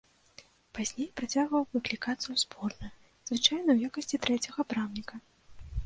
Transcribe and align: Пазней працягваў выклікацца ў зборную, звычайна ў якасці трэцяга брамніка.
Пазней 0.77 1.07
працягваў 1.21 1.67
выклікацца 1.77 2.23
ў 2.33 2.45
зборную, 2.45 2.91
звычайна 3.31 3.63
ў 3.73 3.79
якасці 3.93 4.17
трэцяга 4.29 4.61
брамніка. 4.73 5.15